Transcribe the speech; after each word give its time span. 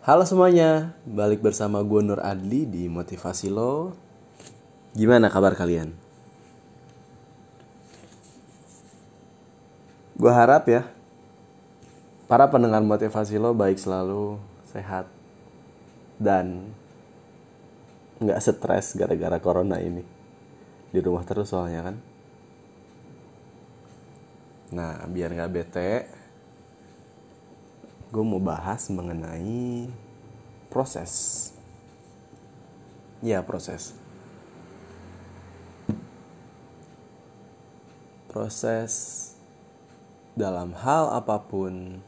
Halo 0.00 0.24
semuanya, 0.24 0.96
balik 1.04 1.44
bersama 1.44 1.84
gue 1.84 2.00
Nur 2.00 2.24
Adli 2.24 2.64
di 2.64 2.88
Motivasi 2.88 3.52
Lo. 3.52 3.92
Gimana 4.96 5.28
kabar 5.28 5.52
kalian? 5.52 5.92
Gue 10.16 10.32
harap 10.32 10.64
ya, 10.72 10.88
para 12.32 12.48
pendengar 12.48 12.80
motivasi 12.80 13.36
lo 13.36 13.52
baik 13.52 13.76
selalu, 13.76 14.40
sehat, 14.72 15.04
dan 16.16 16.72
nggak 18.24 18.40
stres 18.40 18.96
gara-gara 18.96 19.36
corona 19.36 19.84
ini. 19.84 20.00
Di 20.88 21.04
rumah 21.04 21.28
terus 21.28 21.52
soalnya 21.52 21.92
kan. 21.92 21.96
Nah, 24.72 25.04
biar 25.12 25.28
nggak 25.36 25.52
bete, 25.52 25.92
gue 28.10 28.24
mau 28.26 28.42
bahas 28.42 28.90
mengenai 28.90 29.86
proses. 30.66 31.54
Ya, 33.22 33.38
proses. 33.46 33.94
Proses 38.26 38.92
dalam 40.34 40.74
hal 40.74 41.14
apa 41.14 41.38
pun, 41.38 42.02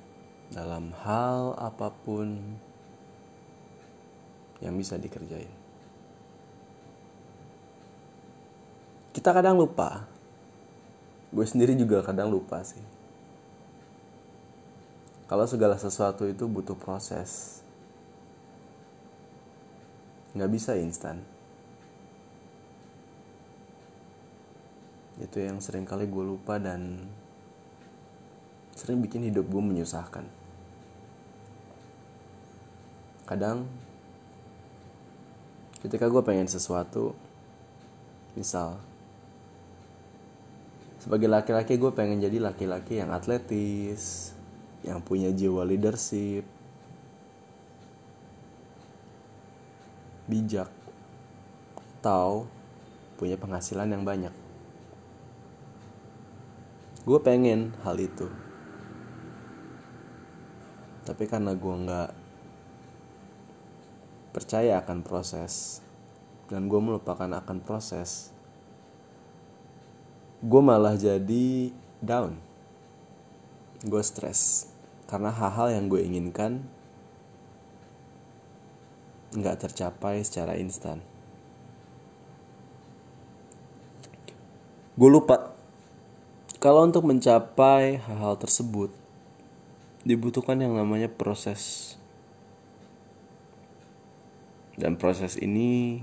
dalam 0.50 0.90
hal 1.06 1.54
apa 1.58 1.94
pun 2.02 2.58
yang 4.58 4.74
bisa 4.74 4.98
dikerjain. 4.98 5.50
Kita 9.14 9.30
kadang 9.30 9.54
lupa. 9.54 10.06
Gue 11.30 11.46
sendiri 11.46 11.78
juga 11.78 12.02
kadang 12.02 12.30
lupa 12.30 12.62
sih 12.66 13.01
kalau 15.30 15.46
segala 15.46 15.78
sesuatu 15.78 16.26
itu 16.28 16.44
butuh 16.44 16.76
proses. 16.76 17.62
Nggak 20.32 20.50
bisa 20.52 20.72
instan. 20.80 21.20
Itu 25.20 25.38
yang 25.38 25.60
sering 25.60 25.84
kali 25.84 26.08
gue 26.08 26.24
lupa 26.24 26.56
dan 26.56 27.04
sering 28.74 28.98
bikin 29.04 29.28
hidup 29.28 29.46
gue 29.46 29.62
menyusahkan. 29.62 30.24
Kadang 33.28 33.68
ketika 35.82 36.06
gue 36.06 36.22
pengen 36.22 36.46
sesuatu 36.46 37.14
misal 38.38 38.78
sebagai 41.02 41.26
laki-laki 41.26 41.74
gue 41.74 41.90
pengen 41.90 42.22
jadi 42.22 42.38
laki-laki 42.38 43.02
yang 43.02 43.10
atletis 43.10 44.30
yang 44.82 44.98
punya 44.98 45.30
jiwa 45.30 45.62
leadership, 45.62 46.42
bijak, 50.26 50.70
atau 52.02 52.50
punya 53.14 53.38
penghasilan 53.38 53.94
yang 53.94 54.02
banyak. 54.02 54.34
Gue 57.06 57.18
pengen 57.22 57.70
hal 57.86 57.98
itu. 57.98 58.26
Tapi 61.06 61.26
karena 61.30 61.54
gue 61.54 61.74
nggak 61.86 62.10
percaya 64.34 64.82
akan 64.82 65.02
proses 65.06 65.82
dan 66.50 66.66
gue 66.66 66.80
melupakan 66.82 67.26
akan 67.26 67.58
proses, 67.62 68.34
gue 70.42 70.62
malah 70.62 70.98
jadi 70.98 71.70
down. 72.02 72.34
Gue 73.82 74.02
stres 74.02 74.71
karena 75.12 75.28
hal-hal 75.28 75.76
yang 75.76 75.92
gue 75.92 76.00
inginkan 76.00 76.64
nggak 79.36 79.60
tercapai 79.60 80.24
secara 80.24 80.56
instan. 80.56 81.04
Gue 84.96 85.12
lupa 85.12 85.52
kalau 86.56 86.88
untuk 86.88 87.04
mencapai 87.04 88.00
hal-hal 88.00 88.40
tersebut 88.40 88.88
dibutuhkan 90.00 90.56
yang 90.56 90.72
namanya 90.72 91.12
proses. 91.12 91.94
Dan 94.72 94.96
proses 94.96 95.36
ini 95.36 96.00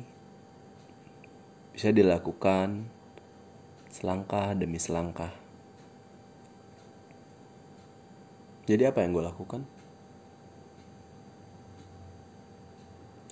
bisa 1.74 1.90
dilakukan 1.90 2.86
selangkah 3.90 4.54
demi 4.54 4.78
selangkah. 4.78 5.49
Jadi 8.70 8.86
apa 8.86 9.02
yang 9.02 9.18
gue 9.18 9.26
lakukan? 9.26 9.66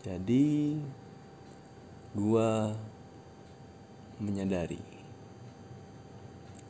Jadi 0.01 0.81
gue 2.17 2.49
menyadari. 4.17 4.81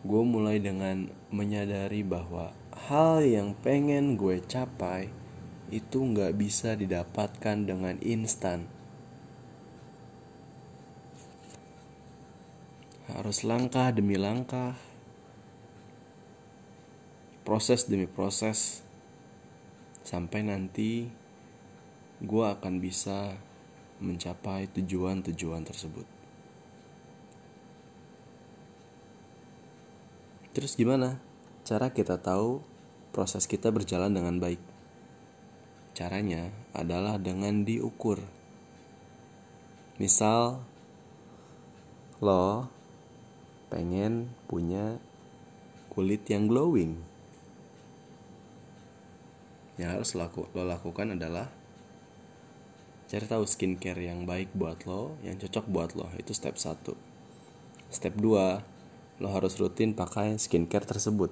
Gue 0.03 0.23
mulai 0.27 0.59
dengan 0.59 1.07
menyadari 1.31 2.03
bahwa 2.03 2.51
hal 2.91 3.23
yang 3.23 3.55
pengen 3.55 4.19
gue 4.19 4.43
capai 4.43 5.15
itu 5.71 6.03
nggak 6.03 6.35
bisa 6.35 6.75
didapatkan 6.75 7.63
dengan 7.63 7.95
instan. 8.03 8.67
Harus 13.07 13.47
langkah 13.47 13.95
demi 13.95 14.19
langkah, 14.19 14.75
proses 17.47 17.87
demi 17.87 18.11
proses 18.11 18.83
sampai 20.03 20.43
nanti 20.43 21.07
gue 22.19 22.43
akan 22.43 22.83
bisa 22.83 23.39
mencapai 24.03 24.67
tujuan-tujuan 24.75 25.63
tersebut. 25.63 26.03
Terus 30.51 30.75
gimana 30.75 31.23
cara 31.63 31.87
kita 31.95 32.19
tahu 32.19 32.59
proses 33.15 33.47
kita 33.47 33.71
berjalan 33.71 34.11
dengan 34.11 34.43
baik? 34.43 34.59
Caranya 35.95 36.51
adalah 36.75 37.15
dengan 37.15 37.63
diukur. 37.63 38.19
Misal 40.03 40.59
lo 42.19 42.67
pengen 43.71 44.35
punya 44.51 44.99
kulit 45.87 46.27
yang 46.27 46.51
glowing 46.51 47.06
yang 49.77 49.93
harus 49.93 50.17
laku, 50.17 50.49
lo 50.57 50.65
lakukan 50.65 51.13
adalah 51.13 51.53
cari 53.07 53.25
tahu 53.29 53.45
skincare 53.45 54.03
yang 54.03 54.25
baik 54.25 54.51
buat 54.57 54.83
lo, 54.89 55.15
yang 55.21 55.37
cocok 55.37 55.65
buat 55.69 55.93
lo. 55.93 56.09
Itu 56.17 56.33
step 56.33 56.57
1. 56.57 56.97
Step 57.93 58.13
2, 58.19 59.21
lo 59.21 59.27
harus 59.31 59.53
rutin 59.61 59.93
pakai 59.93 60.35
skincare 60.41 60.85
tersebut 60.85 61.29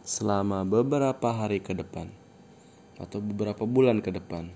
selama 0.00 0.64
beberapa 0.64 1.30
hari 1.30 1.60
ke 1.60 1.76
depan 1.76 2.08
atau 2.96 3.20
beberapa 3.20 3.68
bulan 3.68 4.00
ke 4.00 4.10
depan. 4.10 4.50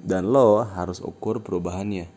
Dan 0.00 0.32
lo 0.32 0.64
harus 0.64 1.04
ukur 1.04 1.44
perubahannya. 1.44 2.08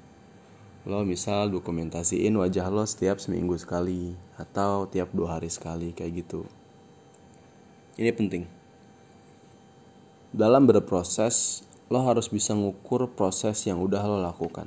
Lo 0.88 1.04
misal 1.04 1.52
dokumentasiin 1.52 2.36
wajah 2.36 2.68
lo 2.72 2.84
setiap 2.84 3.20
seminggu 3.20 3.56
sekali 3.60 4.16
atau 4.36 4.88
tiap 4.88 5.12
dua 5.12 5.40
hari 5.40 5.52
sekali 5.52 5.92
kayak 5.92 6.24
gitu. 6.24 6.48
Ini 7.94 8.10
penting. 8.10 8.50
Dalam 10.34 10.66
berproses, 10.66 11.62
lo 11.94 12.02
harus 12.02 12.26
bisa 12.26 12.58
ngukur 12.58 13.06
proses 13.14 13.62
yang 13.70 13.78
udah 13.86 14.02
lo 14.10 14.18
lakukan. 14.18 14.66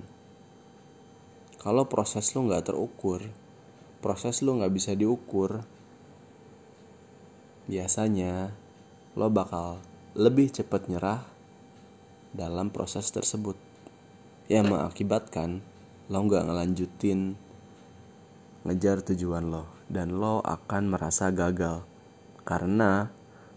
Kalau 1.59 1.91
proses 1.91 2.31
lo 2.39 2.47
nggak 2.47 2.71
terukur, 2.71 3.27
proses 3.99 4.47
lo 4.47 4.55
nggak 4.55 4.71
bisa 4.71 4.95
diukur, 4.95 5.67
biasanya 7.67 8.55
lo 9.19 9.27
bakal 9.27 9.83
lebih 10.15 10.55
cepat 10.55 10.87
nyerah 10.87 11.27
dalam 12.31 12.71
proses 12.71 13.11
tersebut. 13.11 13.59
Yang 14.47 14.71
mengakibatkan 14.71 15.67
lo 16.07 16.23
nggak 16.23 16.47
ngelanjutin 16.47 17.35
ngejar 18.63 19.03
tujuan 19.03 19.51
lo 19.51 19.67
dan 19.91 20.15
lo 20.15 20.39
akan 20.47 20.95
merasa 20.95 21.35
gagal 21.35 21.96
karena 22.47 23.11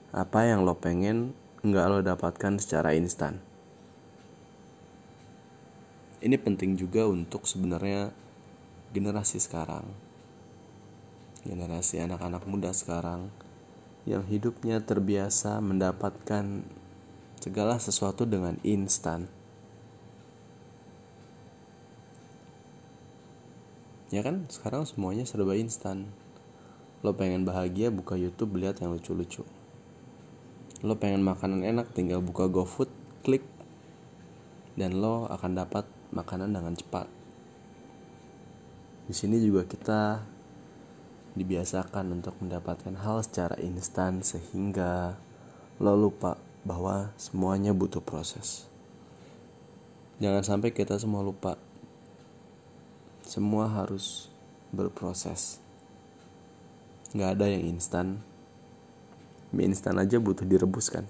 apa 0.09 0.49
yang 0.49 0.65
lo 0.65 0.73
pengen 0.81 1.37
nggak 1.61 1.85
lo 1.85 1.99
dapatkan 2.01 2.57
secara 2.57 2.97
instan. 2.97 3.37
Ini 6.19 6.35
penting 6.35 6.75
juga 6.75 7.07
untuk 7.07 7.47
sebenarnya 7.47 8.11
generasi 8.91 9.39
sekarang, 9.39 9.87
generasi 11.45 12.01
anak-anak 12.01 12.43
muda 12.49 12.73
sekarang 12.75 13.31
yang 14.03 14.25
hidupnya 14.25 14.81
terbiasa 14.83 15.61
mendapatkan 15.61 16.65
segala 17.39 17.79
sesuatu 17.79 18.27
dengan 18.27 18.59
instan. 18.65 19.31
Ya 24.09 24.25
kan, 24.25 24.49
sekarang 24.49 24.89
semuanya 24.89 25.23
serba 25.23 25.53
instan. 25.53 26.09
Lo 26.99 27.15
pengen 27.15 27.47
bahagia 27.47 27.87
buka 27.87 28.19
YouTube 28.19 28.59
lihat 28.59 28.83
yang 28.83 28.91
lucu-lucu. 28.91 29.47
Lo 30.83 30.99
pengen 30.99 31.23
makanan 31.23 31.63
enak 31.63 31.95
tinggal 31.95 32.19
buka 32.19 32.51
GoFood 32.51 32.91
klik. 33.23 33.43
Dan 34.75 34.99
lo 34.99 35.23
akan 35.31 35.51
dapat 35.55 35.87
makanan 36.11 36.51
dengan 36.51 36.75
cepat. 36.75 37.07
Di 39.07 39.15
sini 39.15 39.39
juga 39.39 39.63
kita 39.63 40.27
dibiasakan 41.39 42.19
untuk 42.19 42.35
mendapatkan 42.43 42.99
hal 42.99 43.23
secara 43.23 43.55
instan 43.63 44.19
sehingga 44.19 45.15
lo 45.79 45.95
lupa 45.95 46.35
bahwa 46.67 47.15
semuanya 47.15 47.71
butuh 47.71 48.03
proses. 48.03 48.67
Jangan 50.19 50.43
sampai 50.43 50.75
kita 50.75 50.99
semua 50.99 51.23
lupa. 51.23 51.55
Semua 53.23 53.71
harus 53.71 54.27
berproses 54.75 55.63
nggak 57.13 57.29
ada 57.37 57.45
yang 57.49 57.63
instan. 57.77 58.21
Mie 59.49 59.65
instan 59.65 59.97
aja 59.97 60.21
butuh 60.21 60.45
direbus 60.45 60.93
kan 60.93 61.09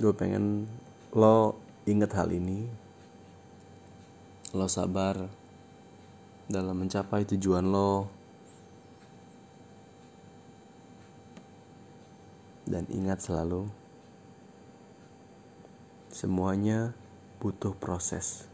gue 0.00 0.16
pengen 0.16 0.64
lo 1.12 1.60
inget 1.84 2.16
hal 2.16 2.32
ini. 2.32 2.64
Lo 4.56 4.64
sabar 4.66 5.28
dalam 6.48 6.74
mencapai 6.80 7.28
tujuan 7.28 7.68
lo. 7.68 8.08
Dan 12.64 12.88
ingat 12.88 13.20
selalu 13.20 13.68
semuanya 16.08 16.96
butuh 17.42 17.76
proses 17.76 18.49